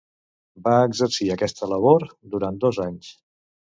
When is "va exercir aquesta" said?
0.67-1.71